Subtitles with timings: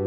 [0.00, 0.06] は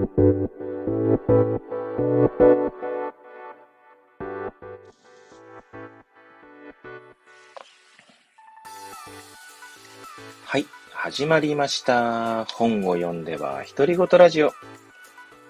[10.58, 12.46] い、始まりました。
[12.46, 14.52] 本を読んでは独り言ラジオ。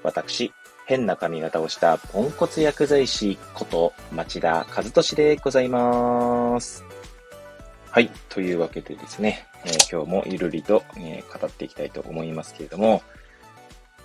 [0.03, 0.51] 私、
[0.87, 6.83] 変な髪型をしたポンコツ薬剤師こと町田和俊でございます。
[7.89, 8.11] はい。
[8.27, 13.01] というわけでですね、えー、今日もゆるりと、えー、語っていきたいと思いますけれども、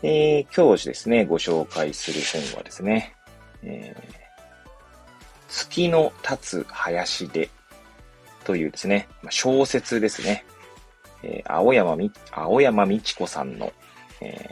[0.01, 3.17] えー、今日ですね、ご紹介する本はですね、
[3.65, 3.97] え
[5.49, 7.51] 月の立つ林で
[8.45, 10.45] というですね、小説ですね。
[11.25, 13.73] え青山み、青山美智子さんの、
[14.21, 14.49] え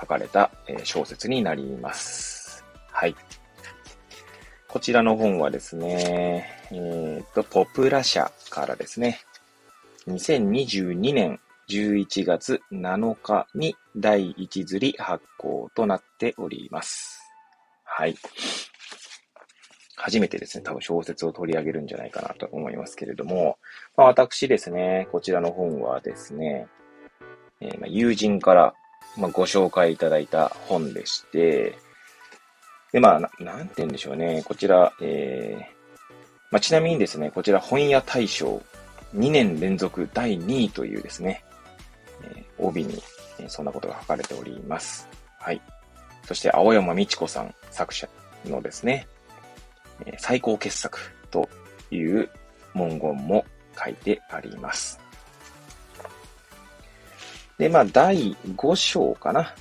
[0.00, 2.64] 書かれた、え小説になります。
[2.90, 3.14] はい。
[4.66, 9.20] こちらの本はですね、えっ、と、ポプラ社からですね、
[10.08, 17.20] 2022年11月7日に第1釣り発行となっております。
[17.84, 18.16] はい。
[19.96, 23.56] 初めてですね、多分小説を取り上げるんじゃないかなと思いますけれども、
[23.96, 26.66] まあ、私ですね、こちらの本はですね、
[27.60, 28.74] えー、ま友人から、
[29.16, 31.78] まご紹介いただいた本でして、
[32.92, 35.64] で、まあ、ななんて言うんでしょうね、こちら、えー、
[36.50, 38.62] まあ、ちなみにですね、こちら本屋大賞
[39.16, 41.44] 2年連続第2位というですね、
[42.24, 43.00] えー、帯に、
[43.44, 45.08] えそんなことが書かれております。
[45.38, 45.60] はい。
[46.26, 48.08] そして、青山美智子さん作者
[48.46, 49.06] のですね、
[50.06, 50.98] え最高傑作
[51.30, 51.48] と
[51.90, 52.28] いう
[52.74, 53.44] 文言も
[53.82, 54.98] 書いてあります。
[57.58, 59.54] で、まあ、第5章かな。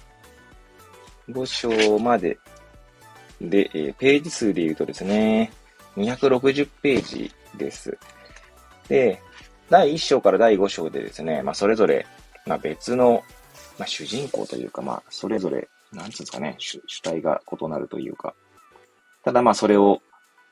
[1.30, 2.38] 5章まで
[3.50, 5.52] で、え、ページ数で言うとですね、
[5.98, 7.98] 260ページです。
[8.88, 9.22] で、
[9.70, 12.06] 第1章から第5章でですね、まあ、それぞれ、
[12.46, 13.24] まあ、別の、
[13.78, 18.34] まあ、主人公というか、まあ、それぞれ、なんつうんですかね、主体が異なるというか、
[19.24, 20.02] ただまあ、それを、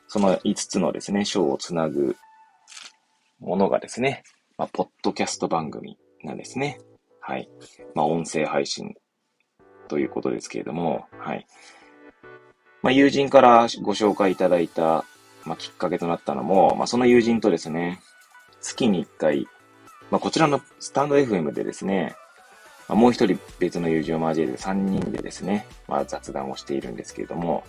[0.08, 2.16] その5つのですね、章をつなぐ
[3.40, 4.24] ものがですね、
[4.58, 6.80] まあ、ポッドキャスト番組なんですね。
[7.20, 7.50] はい。
[7.96, 8.96] まあ、音声配信
[9.88, 11.46] ということですけれども、はい。
[12.82, 15.06] まあ、友人からご紹介いただいた、
[15.46, 18.00] まあ、きっかけとなったのも、まあ、その友人とですね、
[18.60, 19.48] 月に1回、
[20.10, 22.16] まあ、こちらのスタンド FM でですね、
[22.92, 27.64] まあ、もう一人別の友人を交えて3人でですね、まあ、雑談をしているんですけれども、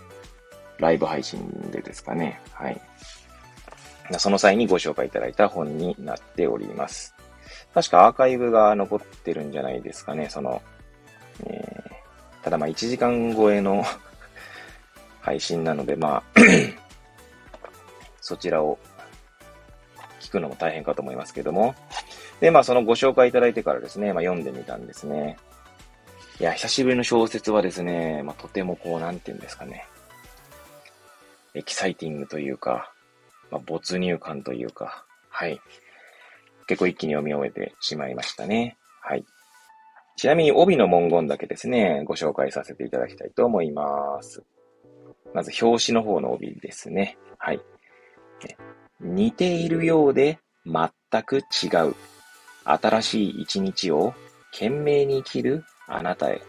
[0.79, 2.41] ライブ配信でですかね。
[2.53, 2.81] はい。
[4.19, 7.15] その際にご紹介いただいた本になっております。
[7.73, 10.61] 確かアーカイブが残ってるんじゃないですかね、その、
[11.47, 13.85] えー、ただまあ1時間超えの
[15.23, 16.41] 配信なので、まあ
[18.21, 18.77] そちらを
[20.19, 21.77] 聞くのも大変かと思いますけども。
[22.43, 25.39] で、まあ、そのご紹介いただいてからですね、まあ、読んでみたんですね。
[26.41, 29.87] いや、久しぶりの小説はですね、まあ、とてもこう、なんて言うんですかね。
[31.55, 32.93] エキサイティングというか、
[33.53, 35.61] まあ、没入感というか、はい。
[36.67, 38.77] 結構一気に読み終えてしまいましたね。
[39.01, 39.25] はい。
[40.17, 44.43] ちなみに帯の文言だけですね、ご紹介させていただきたいと思います。
[45.33, 47.17] まず表紙の方の帯ですね。
[47.39, 47.61] はい。
[49.01, 51.95] 似ているようで全く違う。
[52.65, 54.15] 新しい一日を
[54.53, 56.43] 懸命に生きるあなたへ。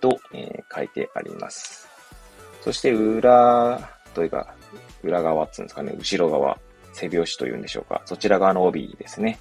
[0.00, 1.88] と、えー、書いてあります。
[2.60, 4.54] そして裏というか、
[5.02, 6.58] 裏側っていうんですかね、後ろ側、
[6.92, 8.02] 背拍子というんでしょうか。
[8.04, 9.38] そちら側の帯ですね。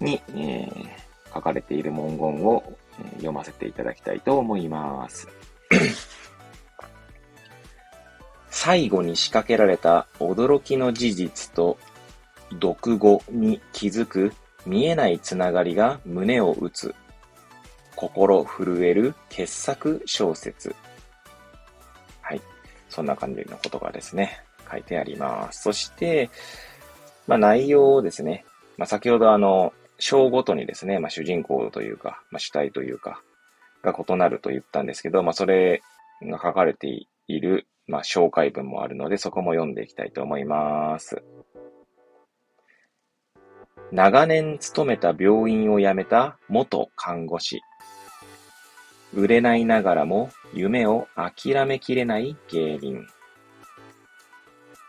[0.00, 0.88] に、えー、
[1.32, 2.64] 書かれている文言を、
[2.98, 5.28] えー、読ませていただきたいと思います。
[8.50, 11.78] 最後に仕掛けられた驚きの事実と
[12.52, 14.32] 読語に気づく
[14.66, 16.94] 見えないつながりが胸を打つ
[17.94, 20.74] 心震える傑作小説。
[22.20, 22.40] はい。
[22.88, 24.40] そんな感じのことがですね、
[24.70, 25.62] 書いてあります。
[25.62, 26.30] そして、
[27.26, 28.44] まあ内容をですね、
[28.76, 33.22] まあ先ほどあの、章ごとにですね、まあ主人公というか、まあ主体というか、
[33.82, 35.80] が異なると言ったんですけど、まあそれ
[36.22, 36.88] が書かれて
[37.28, 41.22] いるまあ、紹介文もあるので、そこも読んでいきたいと思います。
[43.92, 47.60] 長年勤めた病院を辞めた元看護師。
[49.14, 53.06] 売れないながらも夢を諦めきれない芸人。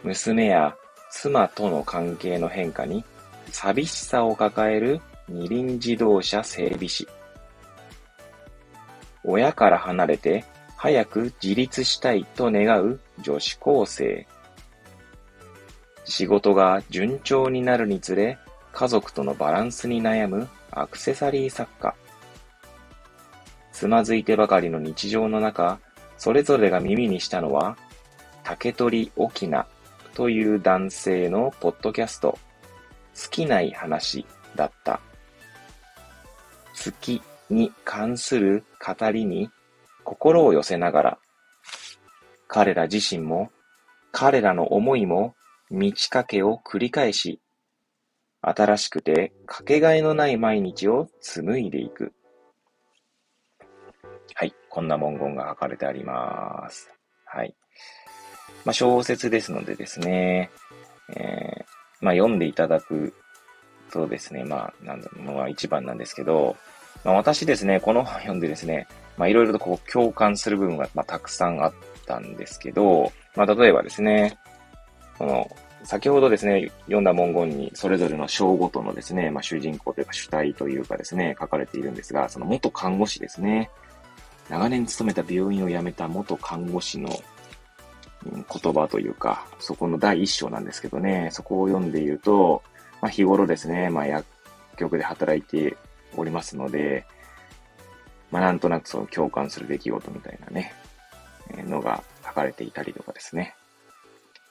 [0.03, 0.75] 娘や
[1.11, 3.03] 妻との関係の変化に
[3.51, 7.07] 寂しさを抱える二輪自動車整備士。
[9.23, 10.43] 親から離れて
[10.75, 14.27] 早く自立したいと願う女子高生。
[16.05, 18.37] 仕事が順調になるにつれ、
[18.77, 21.95] 家族とのバランスに悩むアクセサリー作家。
[23.71, 25.79] つまずいてばかりの日常の中、
[26.19, 27.75] それぞれが耳にしたのは、
[28.43, 29.65] 竹取沖縄
[30.13, 32.37] という男性のポッドキャスト、
[33.19, 34.99] 好きない話だった。
[36.75, 39.49] 好きに関する語りに
[40.03, 41.17] 心を寄せながら、
[42.47, 43.49] 彼ら自身も、
[44.11, 45.33] 彼らの思いも、
[45.71, 47.41] 満ち欠けを繰り返し、
[48.49, 52.13] 新しくてかけがえのない毎日を紡いでいく。
[54.33, 54.53] はい。
[54.69, 56.89] こんな文言が書かれてあります。
[57.25, 57.55] はい。
[58.63, 60.51] まあ、小説ですのでですね、
[61.15, 61.65] えー、
[62.01, 63.13] まあ、読んでいただく
[63.91, 66.55] とですね、まあ、なんだろう、まあ、一番なんですけど、
[67.03, 71.73] まあ、私ですね、この本読んでですね、まあ、いろいろとこう共感する部分が、まあ、たくさんあっ
[72.05, 74.37] たんですけど、まあ、例えばですね、
[75.17, 75.49] この、
[75.83, 83.69] 先ほどですね、読んだ文言にそれぞれの章ごとのですね、まあ、主人公というか主体というかですね、書かれているんですが、その元看護師ですね。
[84.49, 87.09] 長年勤めた病院を辞めた元看護師の
[88.25, 92.63] 言葉というか、そこの第一章なんですけどね、そこを読んでいると、
[93.01, 94.25] まあ、日頃ですね、まあ、薬
[94.77, 95.77] 局で働いて
[96.15, 97.05] おりますので、
[98.31, 100.73] まあ、なんとなくその共感する出来事みたいなね、
[101.65, 103.55] のが書かれていたりとかですね。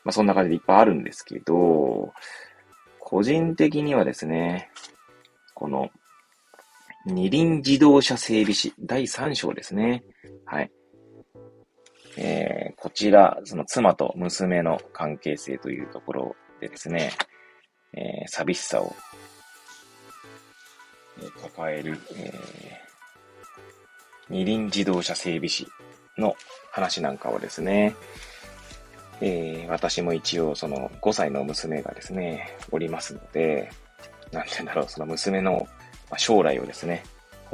[0.07, 2.13] まあ、そんな感じでいっぱいあるんですけど、
[3.01, 4.71] 個人的にはですね、
[5.53, 5.91] この、
[7.07, 10.05] 二輪自動車整備士、第3章ですね。
[10.45, 10.71] はい。
[12.17, 17.11] えー、こちら、その妻と娘の関係性というところでですね、
[17.93, 18.95] えー、寂しさを、
[21.21, 22.33] え、抱える、えー、
[24.31, 25.67] 二輪自動車整備士
[26.17, 26.37] の
[26.71, 27.97] 話なんかをですね、
[29.21, 33.71] えー、私も一応その5歳の娘がですね、おりますので、
[34.33, 35.67] なんて言うんだろう、その娘の
[36.17, 37.05] 将来をですね、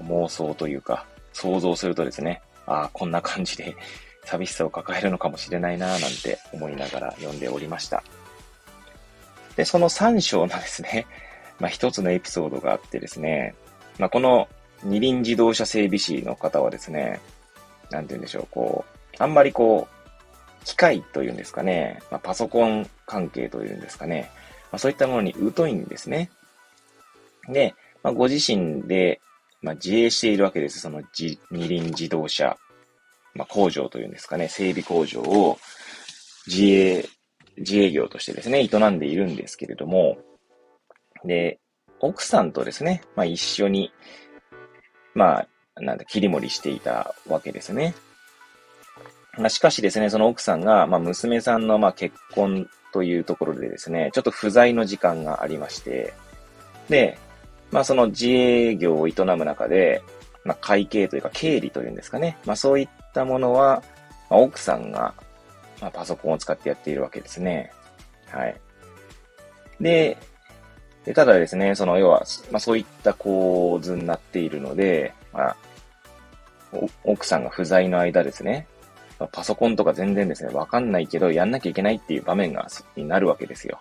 [0.01, 3.77] 妄想というか、想像するとですね、ああ、こんな感じで
[4.25, 8.03] 寂しさを抱えるのかもしれないなぁなんて思いながら読んでおりました。
[9.57, 11.07] で、その3章のですね、
[11.61, 13.55] まあ一つのエピソードがあってですね、
[13.99, 14.49] まあこの
[14.83, 17.21] 二輪自動車整備士の方はですね、
[17.91, 20.02] なんて言うんでしょう、こう、あんまりこう、
[20.65, 24.31] 機械というんですかね、まあ、パソコン関係というんですかね、
[24.71, 26.31] まあ、そういったものに疎いんですね。
[27.49, 29.21] で、まあ、ご自身で、
[29.61, 30.81] まあ、自営しているわけです。
[30.81, 31.39] その二
[31.69, 32.57] 輪自動車、
[33.35, 35.59] まあ、工場というんですかね、整備工場を
[36.47, 37.09] 自営、
[37.59, 40.19] 自営業としてですね、営んでいるんですけれども、
[41.25, 41.61] で、
[42.01, 43.93] 奥さんとですね、まあ、一緒に、
[45.15, 47.95] まあ、なんだ、切り盛りしていたわけですね。
[49.39, 56.13] まあ、しかしですね、その奥さんが、まあ、娘さんの、まあ、結婚というところでですね、ちょっと不在の時間がありまして、
[56.89, 57.19] で、
[57.71, 60.03] まあ、その自営業を営む中で、
[60.45, 62.37] まあ、会計というか経理というんですかね。
[62.45, 63.83] まあ、そういったものは、
[64.29, 65.15] まあ、奥さんが、
[65.81, 67.73] まあ、パソコンを使ってやっているわけですね。
[68.31, 68.61] はい。
[69.81, 70.19] で、
[71.07, 75.57] でただですね、その、要は、まあ、そういった構図になっているので、まあ、
[77.05, 78.67] 奥さんが不在の間ですね、
[79.33, 82.67] パソコンとか全然ですね、わかんないけど、やんなきゃいけないっていう場面が、
[82.97, 83.81] になるわけですよ。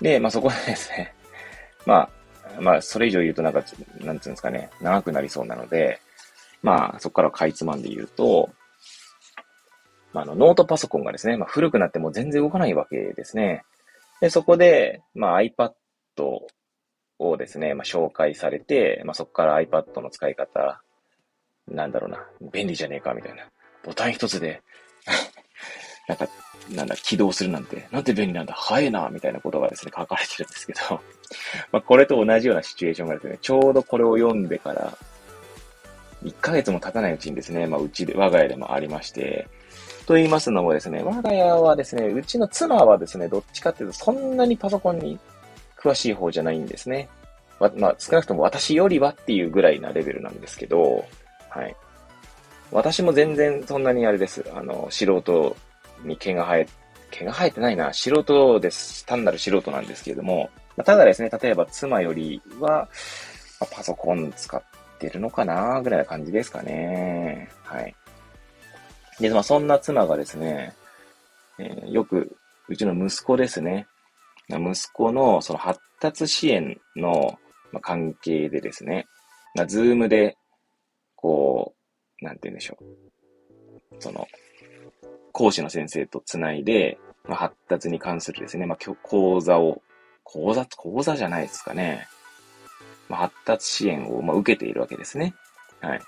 [0.00, 1.14] で、まあそこでですね、
[1.86, 2.08] ま
[2.56, 3.62] あ、まあ、それ以上言うとなんか、
[4.00, 6.00] なんつうんですかね、長くなりそうなので、
[6.62, 8.50] まあ、そこからかいつまんで言うと、
[10.12, 13.64] まあ、あの、ノートパソコンがですね、まあ、古くなっても全然動かないわけですね。
[14.20, 15.72] で、そこで、まあ、iPad
[17.18, 20.82] をですね、まあ、紹介されて、まあ、そこから iPad の使い方、
[21.68, 23.44] なんだろうな、便利じゃねえか、みたいな。
[23.86, 24.60] ボタン一つで
[26.08, 26.28] なんか、
[26.70, 31.00] なんだ、起動するなんて、なんて便利なんだ、早いな、みたいなことがですね、書かれてるんですけど
[31.72, 34.96] まあ、これと同じようなシチュエーションがですね、ちょうどこれを読んでから、
[36.24, 39.48] 1ヶ月も経たないうちにですね、まあ、うちで、我が家でもありまして、
[40.06, 45.18] と言いますのもですね、我が家はですね、うちの妻はですね、どっちかっていうと、そんなにパソコンに
[45.78, 47.08] 詳しい方じゃないんですね。
[47.60, 51.04] ま、まあ、少なくとも私よりはっていうぐらいなレベルなんですけど、
[51.48, 51.76] はい。
[52.72, 54.44] 私も全然そんなにあれです。
[54.54, 55.56] あの、素人
[56.04, 56.68] に毛が生え、
[57.10, 57.92] 毛が生えてないな。
[57.92, 59.06] 素人です。
[59.06, 62.88] 単なる素人なんですけれども、まあ、ただですね、例えば妻よりは、
[63.60, 64.62] まあ、パソコン使っ
[64.98, 67.50] てるのかなぐらいな感じですかね。
[67.64, 67.94] はい。
[69.20, 70.74] で、まあそんな妻がですね、
[71.58, 72.36] えー、よく、
[72.68, 73.86] うちの息子ですね。
[74.48, 77.38] 息子のその発達支援の
[77.80, 79.06] 関係でですね、
[79.66, 80.36] ズームで、
[81.14, 81.75] こう、
[82.20, 83.96] なんて言うんでしょう。
[84.00, 84.26] その、
[85.32, 89.82] 講師の先生とつないで、まあ、発達に関するですね、まあ、講座を、
[90.24, 92.06] 講座、講座じゃないですかね。
[93.08, 95.34] まあ、発達支援を、ま、受けているわけですね。
[95.80, 96.00] はい。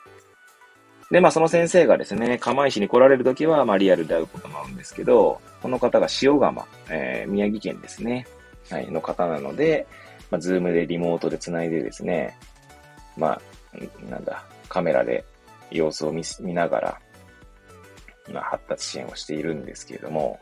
[1.10, 8.26] で、まあその先生がですね、釜石に来られるときは、まあリアルで会うことなんですけど、この方が塩釜、えー、宮城県ですね、
[8.70, 9.86] はい、の方なので、
[10.30, 12.36] まあズームでリモートで繋いでですね、
[13.16, 15.24] まあ、なんだ、カメラで
[15.70, 17.00] 様子を見見ながら、
[18.32, 20.38] まあ発達支援をしているんですけれども、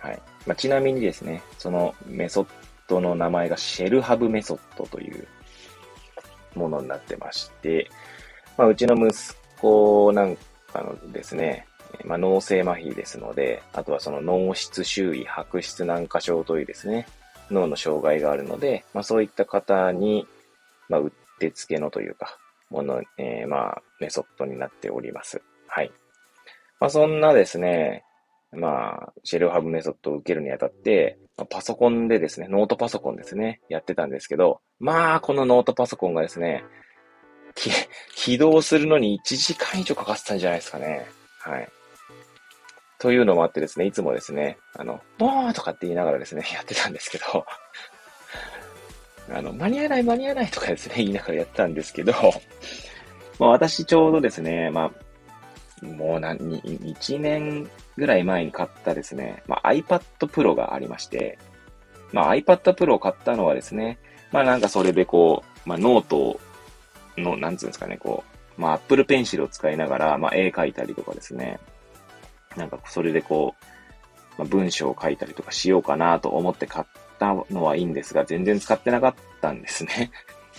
[0.00, 0.22] はい。
[0.46, 2.46] まあちなみにですね、そのメソッ
[2.88, 5.26] ドの名前がシェルハブメソッドという
[6.54, 7.90] ものになってまして、
[8.56, 9.14] まあうちの息
[9.60, 10.36] 子なん
[10.72, 11.66] かのですね、
[12.04, 17.06] まあ、脳性麻痺ですので、あとはその脳室周囲白質軟化症というですね、
[17.50, 20.26] 脳の障害があるので、まあ、そういった方に、
[20.88, 22.38] まあ、うってつけのというか、
[22.70, 25.42] もの、えー、まあ、メソッドになっております。
[25.66, 25.92] はい。
[26.80, 28.04] まあ、そんなですね、
[28.52, 36.64] まあ、シェルハブメソッドを受けるにあたって、まあ、パソコンでですね、ノートパソコンですね、やってたんですけど、まあ、このノートパソコンがですね、
[38.14, 41.06] 起動するのに1時間以上かかってたんじゃないですかね。
[41.40, 41.68] はい。
[42.98, 47.44] というのもあってですね、いつもですね、あの、ボーンとかって言いながらですね、やってたんですけど、
[49.30, 52.12] あの、間に合わない間に合わないとかですね、言いながらやってたんですけど、
[53.38, 54.90] まあ私ちょうどですね、ま
[55.82, 61.38] あ、もう何、1年ぐらい前に買ったですね、まあ iPad Pro がありまして、
[62.12, 63.98] まあ iPad Pro を買ったのはですね、
[64.32, 66.40] まあなんかそれでこう、まあノート
[67.16, 68.24] の、なんつうんですかね、こ
[68.56, 71.58] う、まあ Apple Pencil を使いながら、まあ絵描いたりとかですね、
[72.56, 73.64] なんかそれでこう、
[74.38, 76.86] まあ、文章を書いたりとかしようかなと思って買っ
[77.18, 80.12] ったのはいいんですが、全然使ってなかったんですね。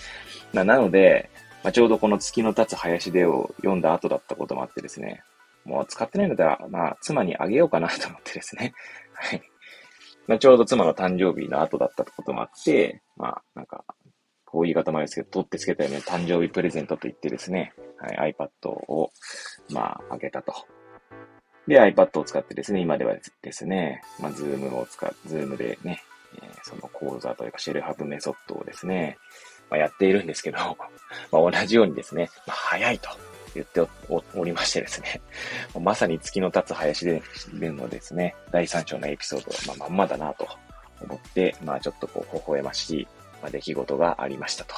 [0.52, 1.30] なので、
[1.64, 5.22] まあ、ちょうどこの月の立つ林でを読んだ後だったこともあってですね、
[5.64, 8.74] もう使ってないのでは、まあ、妻にあげようかなと思ってですね。
[9.14, 9.42] はい。
[10.26, 13.84] まあ、ちょうど妻の誕生日の後だったこともあって、まあ、なんか、
[14.44, 19.10] こういう言い方もあるんですけど、取ってつけたよね、誕生日プレゼントと言ってですね、はい、iPad を、
[19.70, 20.54] まあ、あげた後
[21.68, 26.02] で、iPad を使ってですね、今ではですね、まあ、 Zoomを使っ、 Zoomでね、
[26.70, 29.18] その講座というかシェルハブメソッドをですね、
[29.68, 30.58] まあ、やっているんですけど、
[31.32, 33.10] まあ、同じようにですね、まあ、早いと
[33.54, 35.20] 言っておりましてですね、
[35.80, 37.22] まさに月の立つ林で
[37.52, 40.46] のですね、第3章のエピソード、ま、まんまだなと
[41.00, 43.08] 思って、まあちょっとこう、微笑ましい、
[43.42, 44.74] ま、出来事がありましたと。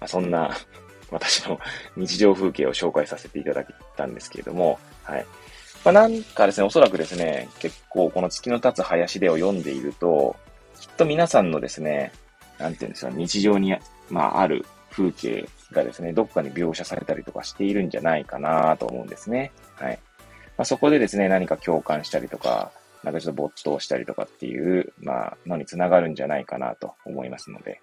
[0.00, 0.54] まあ、そんな
[1.10, 1.58] 私の
[1.96, 5.26] 日常風景を紹介させていただいたんですけれども、はい。
[5.84, 10.36] まあ、なんかですね、おそらくですね、結構この月の立つ林でを読んでいると、
[10.82, 12.10] きっと皆さんのですね、
[12.58, 13.72] なんていうんですか、日常に、
[14.10, 19.52] まあ、ある風景がですね、どこかに描写されたりとかしているんじゃないかなと思うんですね。
[19.76, 20.00] はい。
[20.56, 22.72] まあ、そこでですね、何か共感したりとか、
[23.04, 27.80] なんかちょっと没頭したりとかっていう、まあ、のにつながるんじゃないかなと思いますので、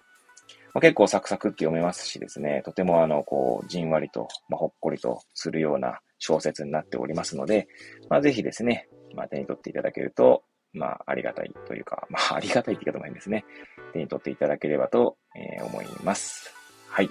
[0.74, 7.66] まあ、結構サクサクって読めますしですね、とてもあの、こう、じんわりと、まあ、ほっこりとするような小説になっておりますので、
[8.10, 13.44] まあ、ぜひですね、まあ、手に取っていただけると、まあ、ありがたいというか、まあ、 ありがたいって言い方もいいんですね。
[13.92, 16.54] 手に取っていただければと、えー、思います。
[16.88, 17.10] はい。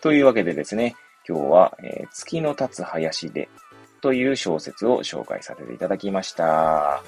[0.00, 0.94] というわけでですね、
[1.28, 3.48] 今日は、えー、月の立つ林で
[4.00, 7.02] という小説を紹介させていただきました。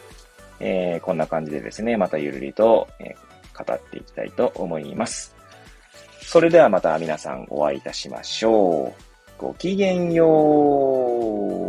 [0.60, 3.14] えー、こんな感じでですね、またゆるりと、え、
[3.56, 5.34] 語っていきたいと思います。
[6.22, 9.02] それではまた皆さんお会いいたしましょう。
[9.38, 11.67] ごきげんよう。